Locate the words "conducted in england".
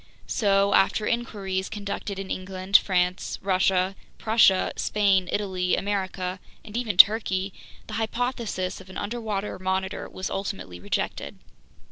1.69-2.75